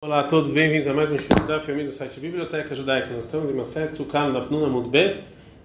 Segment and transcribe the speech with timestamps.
[0.00, 3.08] Olá a todos, bem-vindos a mais um show da família do site Biblioteca Judaica.
[3.08, 5.22] Nós estamos em Maset Sukan da Fnuna Mudbet,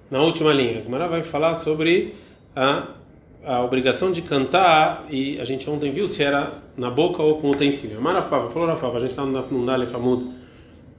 [0.09, 0.83] na última linha.
[0.83, 2.15] A vai falar sobre
[2.55, 2.87] a,
[3.45, 7.51] a obrigação de cantar, e a gente ontem viu se era na boca ou com
[7.51, 8.01] utensílio.
[8.01, 10.25] Marafava, falou Rafava, a gente está no Fnuna Aleph Amud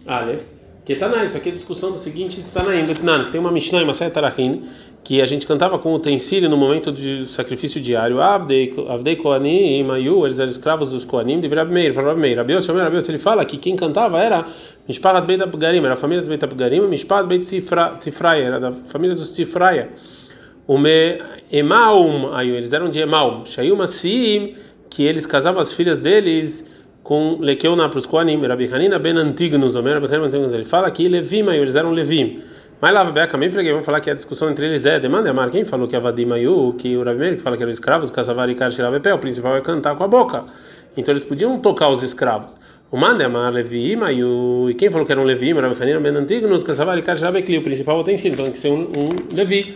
[0.06, 0.44] Aleph,
[0.84, 3.50] que está na isso aqui é a discussão do seguinte: está na Indetnan, tem uma
[3.50, 4.64] Mishnah em Maset Tarachin,
[5.02, 8.20] que a gente cantava com utensílio no momento do sacrifício diário.
[8.20, 11.94] Avdei Koanim, Mayu, eles eram escravos dos Koanim, de Rabi Meir.
[11.94, 12.70] Rabi Meir, Rabi Yossi,
[13.10, 14.44] ele fala que quem cantava era
[14.86, 19.16] Mishpat Beit Abgarim, era a família do Beit Abgarim, Mishpat Beit Tzifraya, era da família
[19.16, 19.88] dos Tzifraya.
[20.66, 21.18] O me
[21.50, 23.46] Emaum, Ayu, eles eram de Emaum.
[23.46, 24.54] Shayum Asim,
[24.90, 26.73] que eles casavam as filhas deles
[27.04, 28.44] com Lekeuna para os Koanim.
[28.44, 32.42] Rabi Hanina Ben Antignus, Rabi Hanina Ben ele fala que Levim, eles eram Levim.
[32.80, 35.64] Mas lá também freguei, vamos falar que a discussão entre eles é demanda Amar, quem
[35.64, 38.54] falou que a Vadim Ayu, que o Rabi que fala que eram escravos, Kasavar e
[38.54, 40.44] Karshirabepé, o principal é cantar com a boca.
[40.96, 42.56] Então eles podiam tocar os escravos.
[42.90, 46.16] O Mande Amar Levi Mayu, e quem falou que era um Levi, Rabi Hanina Ben
[46.16, 49.74] Antignus, Kasavar e Karshirabepé, o principal tem sido, então tem que ser um, um Levi.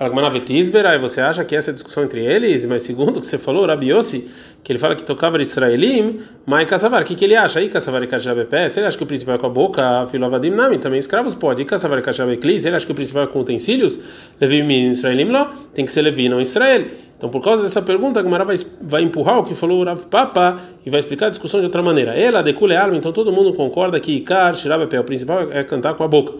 [0.00, 3.66] Aí você acha que essa é discussão entre eles, mas segundo o que você falou,
[3.66, 4.30] Rabi Yossi,
[4.64, 7.58] que ele fala que tocava Israelim, mas Kassavar, o que, que ele acha?
[7.58, 10.52] Aí Kassavar e Kajabepé, se ele acha que o principal é com a boca, Filovadim
[10.52, 11.60] Nami, também escravos pode.
[11.60, 13.98] E Kassavar e Kajabekli, se ele acha que o principal é com utensílios,
[14.40, 16.86] Levi Israelim lá, tem que ser Levi, não Israel.
[17.18, 20.62] Então, por causa dessa pergunta, a vai, vai empurrar o que falou o Rav Papa
[20.86, 22.18] e vai explicar a discussão de outra maneira.
[22.18, 26.04] Ela, decule alma, então todo mundo concorda que Ikar, Shirabepé, o principal é cantar com
[26.04, 26.32] a boca.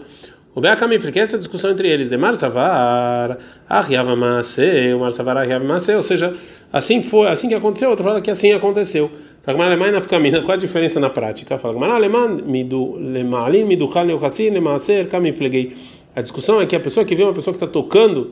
[0.53, 3.37] O Beakamifre, que é essa discussão entre eles, de Marsavar,
[3.69, 6.35] Arriava Maase, o Marsavar Arriava Maase, ou seja,
[6.73, 9.09] assim foi, assim que aconteceu, outro fala que assim aconteceu.
[9.43, 11.57] Fala que alemã na fica qual a diferença na prática?
[11.57, 15.73] Fala que alemã, midu, lemalin, miduchal, neuchassin, lemaaser, kamiflegei.
[16.13, 18.31] A discussão é que a pessoa que vê uma pessoa que está tocando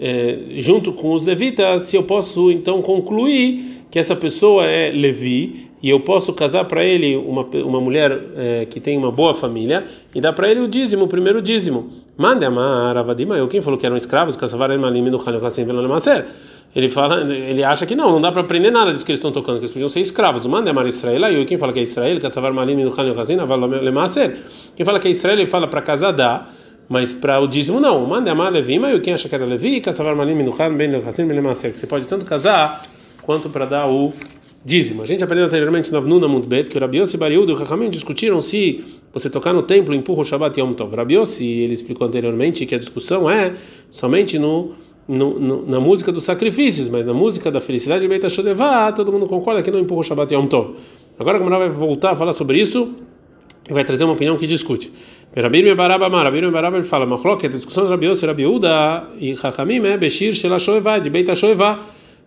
[0.00, 5.70] é, junto com os levitas, se eu posso então concluir que essa pessoa é Levi
[5.82, 9.84] e eu posso casar para ele uma, uma mulher é, que tem uma boa família
[10.14, 11.90] e dar para ele o dízimo, o primeiro dízimo.
[12.16, 14.38] Mande amar avadima, eu quem falou que eram escravos,
[16.74, 19.30] ele fala, ele acha que não, não dá para aprender nada disso que eles estão
[19.30, 20.46] tocando, que eles podiam ser escravos.
[20.46, 22.30] Mande amar Israel, e quem fala que é Israel, Quem
[24.86, 26.46] fala que é Israel, ele fala para casar dá
[26.88, 28.04] mas para o dízimo não.
[28.06, 29.90] Mande amar Levi, mas quem acha que era Levi, que
[31.78, 32.82] você pode tanto casar
[33.22, 34.12] quanto para dar o
[34.64, 35.02] dízimo.
[35.02, 37.90] A gente aprendeu anteriormente na Vnuna Mundbet que o Rabi Yossi Bariúdo e o Hakamim
[37.90, 40.94] discutiram se você tocar no templo empurra o Shabbat Yom Tov.
[40.94, 43.54] Rabi Yossi, ele explicou anteriormente que a discussão é
[43.90, 44.72] somente no,
[45.08, 49.12] no, no, na música dos sacrifícios, mas na música da felicidade de Beit HaShodevah, todo
[49.12, 50.76] mundo concorda que não empurra o Shabbat Yom Tov.
[51.18, 52.94] Agora a vai voltar a falar sobre isso
[53.68, 54.92] e vai trazer uma opinião que discute.
[55.34, 59.08] Rabir Mebaraba Amar, Rabir Mebaraba ele fala, Machlok, a discussão de Rabi Yossi, Rabi Uda
[59.18, 61.80] e Hakamim é Beshir Shela Shoevá, de Beit HaShoevá,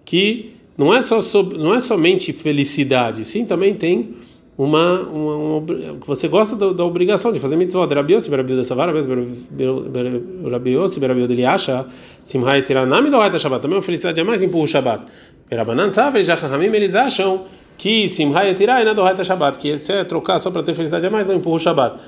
[0.03, 1.19] que não é só
[1.57, 4.15] não é somente felicidade, sim também tem
[4.57, 5.65] uma, uma, uma
[6.05, 7.93] você gosta da, da, obrigação de fazer mitzvot.
[7.93, 11.85] Rabi Yossi, Rabi Uda Savar, Rabi Yossi, Rabi Uda ele acha,
[12.23, 15.05] Simhai Tiranami do Haita Shabbat, também uma felicidade é mais empurra o Shabbat.
[15.51, 17.43] Rabanan Savar e Hakamim eles acham
[17.77, 21.05] que Simhai Tirai na do Haita Shabbat, que se é trocar só para ter felicidade
[21.05, 21.99] é mais, não empurra o Shabbat.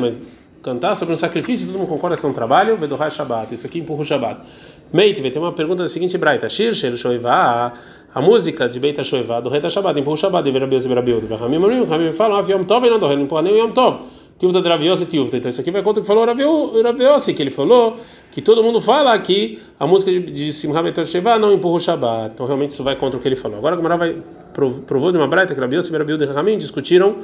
[0.00, 0.26] Mas
[0.62, 3.80] cantar sobre um sacrifício, todo mundo concorda que é um trabalho, Vedohai Shabbat, isso aqui
[3.80, 4.40] empurra o Shabbat.
[4.92, 7.72] Meitve, tem uma pergunta da seguinte braita: Shir, Shir, Shoivá,
[8.14, 11.30] a música de Beita Shoivá, do Reta Shabbat, empurra o Shabbat, Verabios e Verabios.
[11.30, 14.00] Ramim, Ramim, Ramim falam, Aviam Tov e não não empurra nem o Yom Tov.
[14.38, 15.36] Tiuvta de Ravios e Tiuvta.
[15.36, 17.96] Então isso aqui vai contra o que falou Ravios, que ele falou
[18.30, 21.80] que todo mundo fala que a música de, de Simcha Beita Shoivá não empurra o
[21.80, 22.34] Shabbat.
[22.34, 23.58] Então realmente isso vai contra o que ele falou.
[23.58, 24.16] Agora o Gamara vai
[24.86, 27.16] provou de uma braita que Ravios e Verabios e Ramim discutiram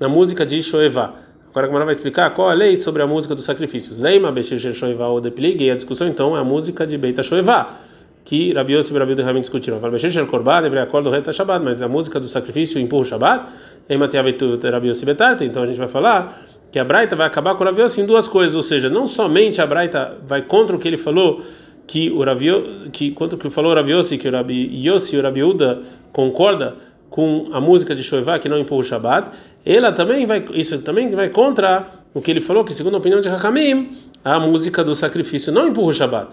[0.00, 1.12] na música de Shoevá.
[1.52, 3.98] Agora a Gemara vai explicar qual a lei sobre a música dos sacrifícios.
[3.98, 7.76] Leima Beshir Shoevá ou Deplig, e a discussão então é a música de Beita Shoevá,
[8.24, 9.78] que Rabi Yossi e Rabi Yehuda discutiram.
[9.78, 13.04] Fala Beshir Korban, deveria acordar o reta Shabbat, mas a música do sacrifício empurra o
[13.04, 13.50] Shabbat.
[13.86, 17.54] Leima Teavetu Rabi Yossi Betarte, então a gente vai falar que a Braita vai acabar
[17.54, 20.74] com o Rabi Yossi em duas coisas, ou seja, não somente a Braita vai contra
[20.74, 21.42] o que ele falou,
[21.86, 22.46] que o Rabi
[22.92, 25.40] que contra o que falou o Rabi Yossi, que o Rabi Yossi e o Rabi
[25.40, 25.82] Yehuda
[26.14, 26.76] concorda
[27.12, 29.30] com a música de Shoevá que não empurra o Shabbat,
[29.64, 33.20] ela também vai, isso também vai contra o que ele falou, que segundo a opinião
[33.20, 33.92] de Hakamim,
[34.24, 36.28] a música do sacrifício não empurra o Shabbat.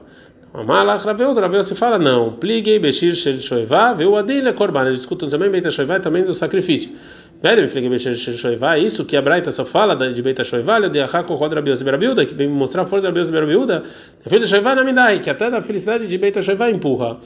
[0.53, 5.29] Amalach Raveu, Raveu se fala, não, pliguei Beshir Shel Shoevá, veu Adilha Korban, eles discutem
[5.29, 6.89] também Beita Shoevá e também do sacrifício.
[7.39, 11.01] Velho, pliguei Beshir Shel Shoevá, isso que a Braita só fala de Beita Shoevá, de
[11.01, 11.53] Ahako Rod
[11.83, 13.83] Berabiuda, que vem mostrar a força de Rabiose Berabiuda,
[14.25, 17.17] a filha de Shoevá na que até da felicidade de Beita Shoevá empurra.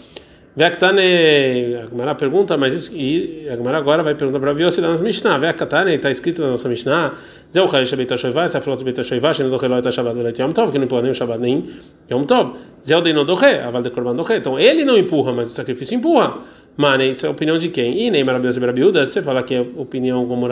[0.55, 4.89] Vektane, a Gemara pergunta, mas isso, e a Gemara agora vai perguntar para Viosi da
[4.89, 5.39] nossa Mishnah.
[5.39, 7.13] Vektane, está escrito na nossa Mishnah,
[7.51, 10.71] Zeu Chayish Beita Shoivá, essa flota Beita Shoivá, Shendo Doche Loeta Shabbat Velet Yom Tov,
[10.71, 11.65] que não empurra nem o Shabbat nem
[12.11, 12.53] Yom Tov.
[12.85, 14.35] Zeu Deino Doche, Aval de Korban Doche.
[14.35, 16.37] Então ele não empurra, mas o sacrifício empurra.
[16.77, 17.99] Mane, isso é a opinião de quem?
[17.99, 20.47] E nem Marabiuda Berabiuda, se você falar que é opinião como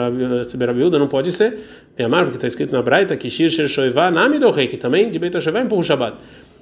[0.56, 1.58] Berabiuda, não pode ser.
[1.94, 4.76] Tem amar, porque está escrito na Braita que Shir Shir Shoivá Nami do Rei, que
[4.76, 6.16] também de Beit HaShoivá empurra o Shabbat.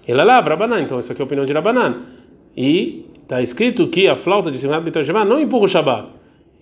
[0.06, 1.96] Ele é lá, Rabanan, então isso aqui é a opinião de Rabanan.
[2.56, 6.08] E está escrito que a flauta de Simchat HaShoivá não empurra o Shabbat.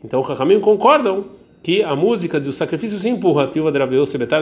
[0.04, 1.24] Então Rahamim concordam
[1.62, 3.78] que a música do sacrifício se empurra a Tiuva de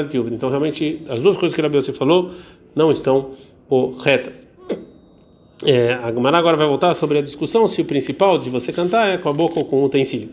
[0.02, 0.34] de Tiuva.
[0.34, 2.32] Então realmente as duas coisas que Rabiose falou
[2.74, 3.30] não estão
[3.68, 4.52] corretas.
[5.64, 9.08] É, a Gemara agora vai voltar sobre a discussão se o principal de você cantar
[9.08, 10.30] é com a boca ou com o utensílio.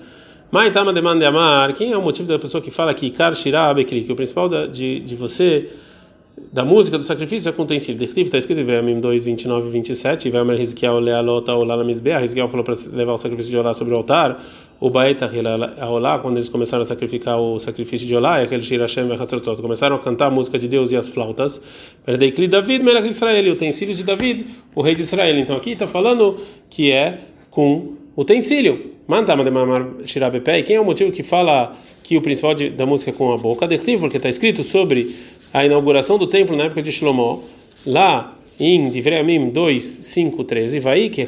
[0.52, 1.74] Maitama demanda amar.
[1.74, 3.74] Quem é o motivo da pessoa que fala que Kar Shirah
[4.04, 5.70] que o principal de, de você
[6.52, 8.00] da música do sacrifício com utensílio.
[8.00, 10.30] Dertiv está escrito em Veamim 2, 29 e 27.
[10.30, 12.20] Veamim Rizkiel Lealota Olá na Misbeah.
[12.20, 14.44] Rizkiel falou para levar o sacrifício de Olá sobre o altar.
[14.80, 15.32] O Baeta
[15.88, 19.08] Olá, quando eles começaram a sacrificar o sacrifício de Olá, é aquele Shir Hashem.
[19.62, 21.62] Começaram a cantar a música de Deus e as flautas.
[22.06, 24.46] Perdei David, Melech Israel, utensílio de David,
[24.76, 25.38] o rei de Israel.
[25.38, 26.38] Então aqui está falando
[26.70, 27.20] que é
[27.50, 28.94] com utensílio.
[29.08, 30.62] Mantama de Mamar Shirabepé.
[30.62, 31.74] Quem é o motivo que fala
[32.04, 33.68] que o principal de, da música é com a boca?
[33.68, 35.14] Dertiv, porque está escrito sobre
[35.54, 37.44] a inauguração do templo na época de Shlomo,
[37.86, 41.22] lá em Divreamim 2, 5, 13, vai que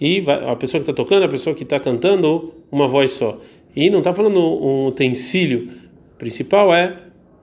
[0.00, 3.38] e a pessoa que está tocando, a pessoa que está cantando, uma voz só.
[3.76, 5.68] E não está falando um utensílio,
[6.14, 6.98] o principal é,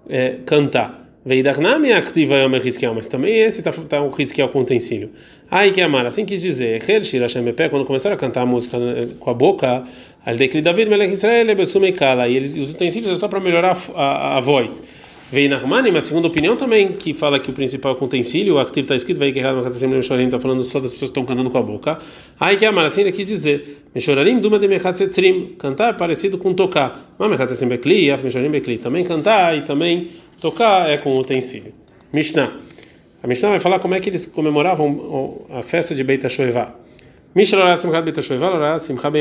[0.09, 1.00] é cantar.
[1.23, 5.12] Veidarnami activa é o mas também esse está tá um Rizkiel com utensílio.
[5.51, 6.81] Aí que amar, assim quis dizer,
[7.69, 9.83] quando começaram a cantar a música né, com a boca,
[10.25, 14.38] al decli David Melech Israel e eles os utensílios é só para melhorar a, a,
[14.38, 14.81] a voz.
[15.31, 18.59] Vem Narmani, mas segunda opinião também, que fala que o principal é com utensílio, o
[18.59, 21.19] activo está escrito, vai que errado, mas sempre Meshorarim está falando só das pessoas que
[21.19, 22.00] estão cantando com a boca.
[22.38, 26.53] Aí que amar, assim ele quis dizer, Meshorarim duma de Mechatzetzrim, cantar é parecido com
[26.53, 27.15] tocar.
[27.18, 30.09] Mas Mechatzetzrim Bekli, Af Meshorarim Bekli, também cantar e também
[30.41, 31.71] Tocar é com utensílio.
[32.11, 32.51] Mishnah.
[33.21, 36.25] A Mishnah vai falar como é que eles comemoravam a festa de Beit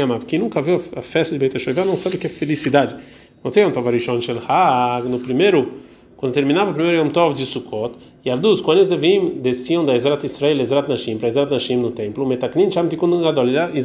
[0.02, 0.24] Amav.
[0.24, 2.96] Quem nunca viu a festa de Beit HaShoevá não sabe o que é felicidade.
[3.44, 5.74] Não tem um Tavarishon Shel Hag, no primeiro,
[6.16, 10.58] quando terminava o primeiro Yom Tov de Sukkot, Arduz, quando eles desciam da Ezrat Israel,
[10.58, 13.44] Ezrat Nashim, para Ezrat Nashim no templo, Metaknin Sham Tikkun Gadol,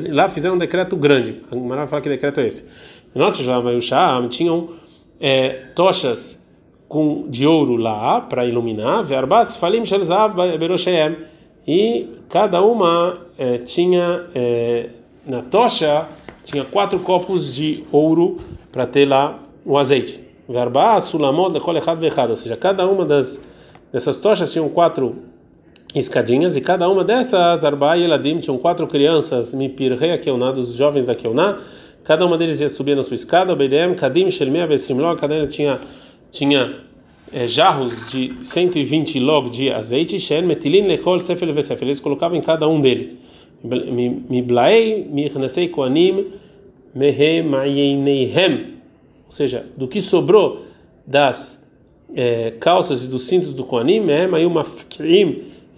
[0.10, 1.42] lá fizeram um decreto grande.
[1.52, 2.70] A Gemara fala que decreto é esse.
[3.14, 3.62] Nós já
[4.30, 4.70] tinham
[5.20, 6.45] é, tochas
[6.88, 11.18] com de ouro lá para iluminar, verbas falim shelzav beroshem
[11.68, 14.90] e cada uma é, tinha é,
[15.26, 16.08] na tocha
[16.44, 18.38] tinha quatro copos de ouro
[18.72, 20.20] para ter lá o azeite.
[20.48, 23.44] Verbas sulamot de kol echad vechad, ou seja, cada uma das
[23.92, 25.16] dessas tochas tinham quatro
[25.96, 31.06] escadinhas e cada uma dessas arba e eladim tinham quatro crianças mipirrei akeuná dos jovens
[31.06, 31.58] da keuná
[32.04, 35.80] cada uma deles ia subir na sua escada obedem kadim shelmea vesimlo cada uma tinha
[36.36, 36.76] tinha
[37.34, 42.42] é, jarros de 120 log de azeite, shen metilin lekol sefel vesefel, eles colocavam em
[42.42, 43.18] cada um deles.
[43.64, 46.26] Miblaei mirnasei koanim
[46.94, 48.76] mehemayeneihem,
[49.26, 50.62] ou seja, do que sobrou
[51.08, 51.66] das
[52.14, 54.52] é, calças e dos cintos do koanim, mehemayu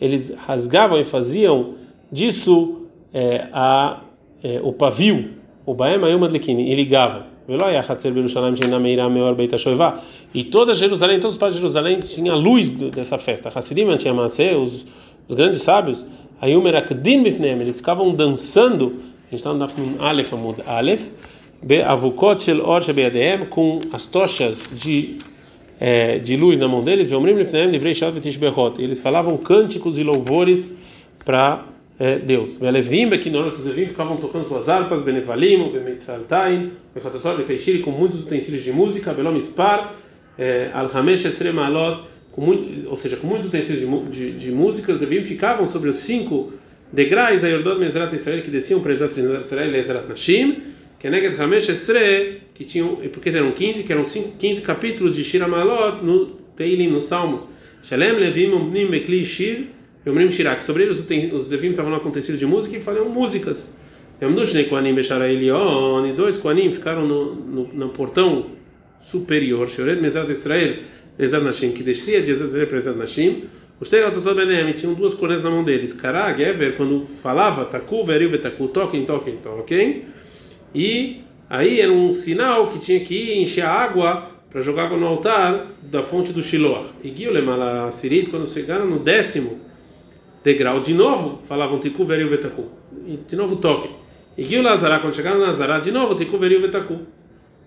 [0.02, 1.76] eles rasgavam e faziam
[2.12, 4.02] disso é, a,
[4.44, 5.30] é, o pavio,
[5.66, 7.24] o baem ayu madlikini, e ligavam.
[10.34, 13.50] E toda Jerusalém, todos os partes de Jerusalém tinha luz dessa festa.
[13.54, 14.86] Hassidim tinha Masé, os,
[15.28, 16.06] os grandes sábios,
[17.62, 18.96] eles ficavam dançando.
[19.28, 21.10] A gente está no Dafnun Aleph Amud Aleph,
[21.86, 25.18] Avukot Shel Or Shebeadem, com as tochas de
[25.80, 27.12] é, de luz na mão deles,
[28.80, 30.76] eles falavam cânticos e louvores
[31.24, 31.64] para
[32.00, 32.58] é, Deus.
[32.58, 38.72] Velevim, os levim ficavam tocando suas harpas, benevalim, bemetzaltain, bechatzot, bekeishiri, com muitos utensílios de
[38.72, 39.96] música, belomispar,
[40.38, 42.04] é, alhamesh esremalot,
[42.36, 46.54] ou seja, com muitos utensílios de, de, de música, os levim ficavam sobre os cinco
[46.94, 50.62] degraus a Yordot Mezrat Israel, que desciam para Ezrat Israel e Ezrat Nashim,
[51.00, 55.24] que é Neged Hamesh Esre, que tinham, porque eram 15, que eram 15 capítulos de
[55.24, 57.50] Shira Malot no Teilim, nos Salmos.
[57.84, 59.68] Shalem Levim Umnim Bekli Shir,
[60.08, 60.64] Yomrim Shirak.
[60.64, 63.78] Sobre eles, os Levim estavam tecido de música e falaram músicas.
[64.22, 68.48] Yomdushnei Koanim Beshara Elion, e dois Koanim ficaram no, no, no portão
[69.02, 70.78] superior, Shored Mezad Israel,
[71.20, 73.44] Mezad Nashim, que descia de Israel para Mezad Nashim.
[73.80, 75.94] Os Tegatotot Benem tinham duas coroas na mão deles.
[75.94, 80.06] Kará, Gever, quando falava, Taku, Veril, Vetaku, toquem, toquem, toquem.
[80.74, 85.06] E aí era um sinal que tinha que encher a água para jogar água no
[85.06, 86.86] altar da fonte do Shiloh.
[87.04, 87.52] E Guilherme
[87.92, 89.67] Sirit, quando chegaram no décimo
[90.44, 92.66] degrau, de novo falavam Tiku Veril Vetaku.
[93.06, 93.90] E de novo toque.
[94.38, 97.00] E Gil Lazará, quando chegaram na Nazará, de novo Tiku Veril Vetaku.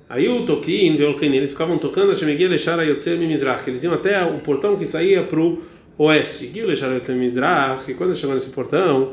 [0.09, 3.69] Aí o Toquim, eles ficavam tocando a Shemegia Lechara Yotzer Mimizrach.
[3.69, 5.62] Eles iam até o portão que saía para o
[5.99, 6.49] oeste.
[6.49, 7.89] Gil Lechara Yotzer Mimizrach.
[7.89, 9.12] E quando chegou nesse portão,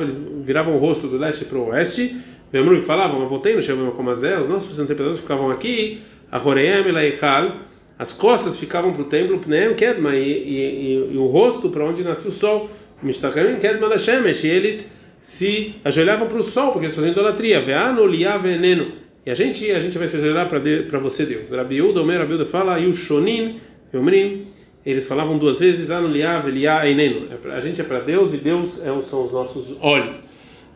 [0.00, 2.16] eles viravam o rosto do leste para o oeste,
[2.52, 7.52] e falavam, voltei no Shem Makomazé, os nossos antepassados ficavam aqui, a Horeem Elaikal,
[7.98, 12.04] as costas ficavam para o templo, Pneem Kedma, e, e, e, o rosto para onde
[12.04, 12.70] nascia o sol,
[13.02, 18.06] Mishtachem Kedma Lashemesh, e eles se ajoelhavam para o sol, porque eles faziam idolatria, Veano
[18.06, 18.92] Liá Veneno,
[19.26, 21.50] e a gente, a gente vai se ajoelhar para você, Deus.
[21.50, 23.60] Rabiuda, Omer, Rabiuda fala, e o Shonin,
[23.92, 24.46] Omrim,
[24.86, 28.80] eles falavam duas vezes, Anu Liá, Veliá, Eineno, a gente é para Deus e Deus
[28.80, 30.16] é, são os nossos olhos.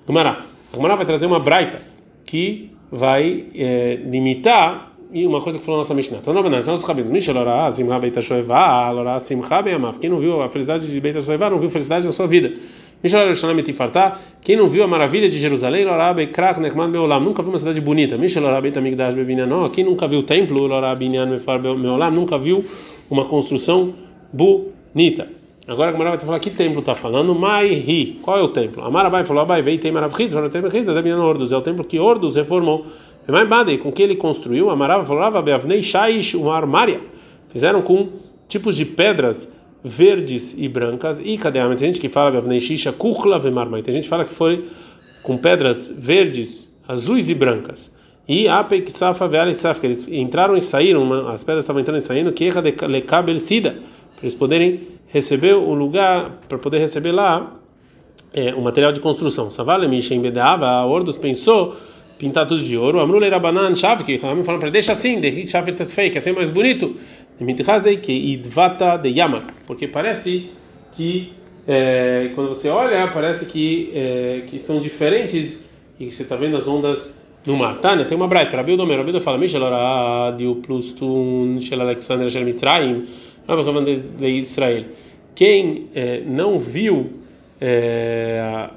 [0.06, 0.44] Gumará.
[0.72, 1.80] A Gemara vai trazer uma braita
[2.24, 6.18] que vai é, limitar e uma coisa que falou nossa Mishnah.
[6.18, 7.10] Então, não, são os rabinos.
[7.10, 9.98] Mishal orá, simcha beita shoevá, orá simcha bem amav.
[9.98, 12.54] Quem não viu a felicidade de beita shoevá, não viu felicidade da sua vida.
[13.02, 14.18] Mishal orá shalom etifartá.
[14.40, 17.20] Quem não viu a maravilha de Jerusalém, orá bekrach nechman beolam.
[17.20, 18.16] Nunca viu uma cidade bonita.
[18.16, 19.68] Mishal orá beita migdash bevinyanó.
[19.68, 22.10] Quem nunca viu o templo, orá binyan mefar beolam.
[22.10, 22.64] Nunca viu
[23.10, 23.92] uma construção
[24.32, 25.28] bonita.
[25.68, 27.34] Agora a Gemara vai falar que templo está falando.
[27.36, 28.82] Mai Qual é o templo?
[28.82, 30.88] Amarabai falou: Abai veio tem Maravriz, falou: Tem Maravriz,
[31.52, 32.84] é o templo que Ordus reformou.
[33.28, 34.70] Mais Badei, com que ele construiu?
[34.70, 37.00] Amarava falava: Beavnei Shaish, uma armária.
[37.48, 38.08] Fizeram com
[38.48, 39.52] tipos de pedras
[39.84, 41.20] verdes e brancas.
[41.22, 43.82] E cadê a Tem gente que fala Beavnei Shisha, Kuchla Vemarmai.
[43.82, 44.66] Tem gente que fala que foi
[45.22, 47.92] com pedras verdes, azuis e brancas.
[48.26, 52.00] E Apei Safa Veale Safa, que eles entraram e saíram, as pedras estavam entrando e
[52.00, 52.48] saindo, que
[52.86, 57.52] Lekabel Sida, para eles poderem receber o lugar para poder receber lá
[58.32, 59.50] é, o material de construção.
[59.50, 61.76] Savale Mishem Bedeava, a Ordos pensou
[62.22, 63.00] pintar tudo de ouro.
[63.00, 66.94] Amrulei Rabanan Shavki, Ramim falando para deixa assim, de Shavki fake, assim é mais bonito.
[67.40, 70.48] Mitrazei que Idvata de Yamar, porque parece
[70.92, 71.32] que
[71.66, 76.56] é, quando você olha parece que é, que são diferentes e que você está vendo
[76.56, 77.78] as ondas no mar.
[77.78, 78.04] Tá, né?
[78.04, 78.56] Tem uma braita.
[78.56, 83.04] Rabi Odomer, Rabi fala, Mishel Aradio plus Tun Shel Alexander Shel Mitzrayim
[84.16, 84.84] de Israel.
[85.34, 87.14] Quem é, não viu
[87.60, 88.68] é,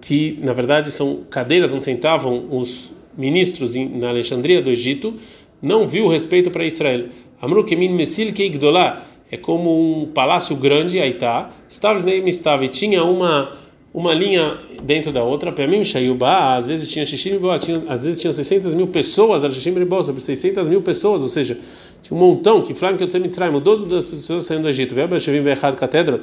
[0.00, 5.14] que na verdade são cadeiras onde sentavam os ministros na Alexandria do Egito,
[5.60, 7.06] não viu respeito para Israel.
[7.40, 11.50] Amru kemin mesil keigdolá é como um palácio grande, aí tá.
[11.68, 13.52] Estava e tinha uma
[13.96, 15.50] uma linha dentro da outra.
[15.50, 17.40] Para mim, Shayubá, às vezes tinha Shishim
[17.88, 19.72] às vezes tinha 600 mil pessoas, era Shishim
[20.04, 21.58] sobre 600 mil pessoas, ou seja,
[22.02, 25.40] tinha um montão que que eu Mitzrayim, mudou das pessoas saindo do Egito, veio Shivim
[25.40, 26.20] Ve'echad Catedra,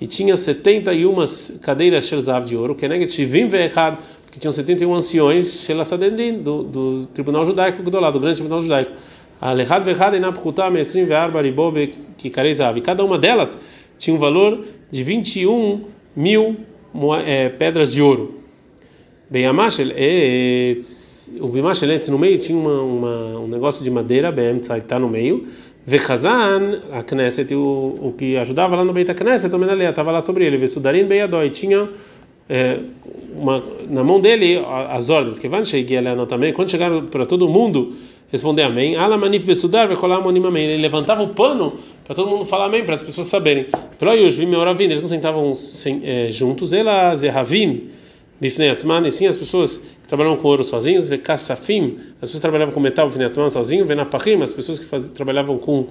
[0.00, 1.16] e tinha 71
[1.62, 2.08] cadeiras
[2.44, 3.98] de ouro, Keneget Shivim Ve'echad,
[4.30, 8.92] que tinham 71 anciões Shelasadendrin, do, do tribunal judaico, do lado, do grande tribunal judaico.
[9.40, 13.58] Alechad Ve'echad Enapchutam Esrim Ve'arba Ribobe Kikarezav, e cada uma delas
[13.98, 16.56] tinha um valor de 21 mil
[17.26, 18.40] é, pedras de ouro.
[19.28, 19.88] Bem, a Mashel,
[21.40, 25.46] o Bimashel no meio tinha uma, uma, um negócio de madeira, bem, está no meio.
[25.84, 30.20] Vechazan, a Knesset, o, o que ajudava lá no Beit Knesset, também ali, estava lá
[30.20, 30.56] sobre ele.
[30.56, 31.88] Vesudarin Beyadoi, tinha
[32.48, 32.78] é,
[33.36, 37.92] uma, na mão dele as ordens, que vão chegar também, quando chegaram para todo mundo
[38.30, 38.96] responder amém.
[38.96, 40.66] Alamanif Besudar, Vekolam amém.
[40.66, 43.66] Ele levantava o pano para todo mundo falar amém, para as pessoas saberem.
[43.98, 45.52] Troiush, Vimeoravim, eles não sentavam
[46.02, 46.72] é, juntos.
[46.72, 47.88] Elas, Erravim,
[48.40, 51.08] Bifneatzman, e sim as pessoas que trabalhavam com ouro sozinhos.
[51.08, 53.84] Vekassafim, as pessoas que trabalhavam com metal, Bifneatzman sozinho.
[53.84, 55.86] Venapachim, as pessoas que faz, trabalhavam com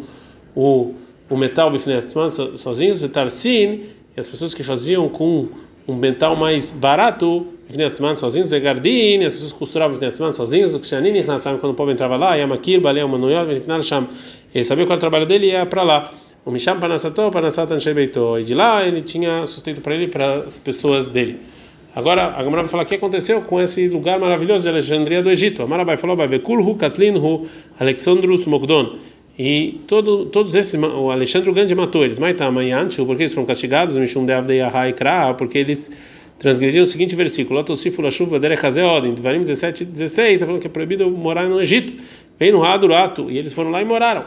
[0.55, 0.93] o,
[1.29, 3.01] o metal, Bifneatzman sozinhos.
[3.01, 3.83] Vetarsin,
[4.17, 5.47] as pessoas que faziam com
[5.87, 11.71] um metal mais barato, Vneatzman sozinhos, Vegardin, as pessoas costuravam Vneatzman sozinhos, o Kshanin, quando
[11.71, 14.07] o povo entrava lá, Yamakir, Balea, Manuel, Vnitnar, Sham.
[14.53, 16.11] Ele sabia qual era o trabalho dele e ia para lá.
[16.45, 18.37] O Misham Panassato, Panassatan Shebeito.
[18.37, 21.39] E de lá ele tinha sustento para ele e para as pessoas dele.
[21.95, 25.31] Agora, a Gamara vai falar o que aconteceu com esse lugar maravilhoso de Alexandria do
[25.31, 25.63] Egito.
[25.63, 27.47] A Marabai falou: Bekulhu, Katlinhu,
[27.79, 28.97] Alexandrus Mogdon.
[29.39, 32.19] E todo, todos esses, o Alexandre o Grande matou eles.
[32.19, 34.61] Maitá, Mayanchu, porque eles foram castigados, Mishum Deavdei
[34.95, 35.91] Kra, porque eles
[36.39, 40.69] transgrediram o seguinte versículo: Lotosifu chuva Derechazeod, em Devarim 17 16, está falando que é
[40.69, 42.01] proibido morar no Egito.
[42.39, 44.23] Vem no Hadurato, e eles foram lá e moraram.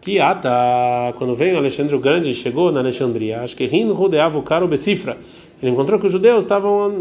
[0.00, 4.66] Que ata, quando veio Alexandre o Grande, chegou na Alexandria, acho que Rin Rudeavo Caro
[4.66, 5.16] Becifra.
[5.62, 6.92] Ele encontrou que os judeus estavam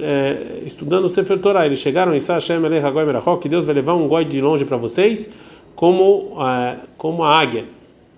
[0.00, 1.66] é, estudando o Sefer Torah.
[1.66, 4.64] Eles chegaram em Sashem Elech Hagoi Merachok, que Deus vai levar um goi de longe
[4.64, 5.34] para vocês
[5.74, 7.66] como a, como a águia,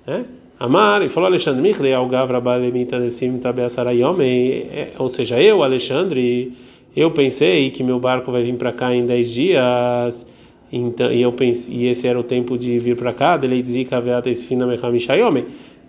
[0.07, 0.25] né?
[0.61, 4.67] Amar e falou Alexandre Michle ao Gavra Balemita desim tabeasarayome,
[4.99, 6.53] ou seja, eu Alexandre,
[6.95, 10.27] eu pensei que meu barco vai vir para cá em 10 dias.
[10.71, 13.87] Então, e eu pensei, e esse era o tempo de vir para cá, dizia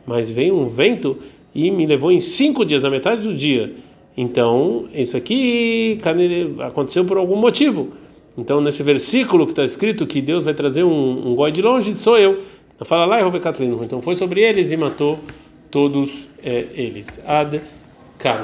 [0.08, 1.18] mas veio um vento
[1.54, 3.74] e me levou em cinco dias, na metade do dia.
[4.16, 5.98] Então, isso aqui
[6.66, 7.90] aconteceu por algum motivo.
[8.38, 11.94] Então, nesse versículo que está escrito que Deus vai trazer um, um goi de longe,
[11.94, 12.40] sou eu.
[12.84, 13.20] Fala lá,
[13.84, 15.20] Então foi sobre eles e matou
[15.70, 17.24] todos é, eles.
[17.28, 17.62] Ad
[18.18, 18.44] Kan.